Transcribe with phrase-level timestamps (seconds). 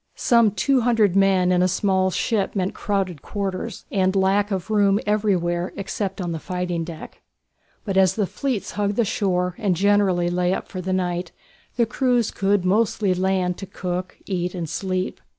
[0.15, 4.99] Some two hundred men in a small ship meant crowded quarters, and lack of room
[5.05, 7.21] everywhere except on the fighting deck.
[7.85, 11.31] But as the fleets hugged the shore, and generally lay up for the night,
[11.75, 15.21] the crews could mostly land to cook, eat, and sleep.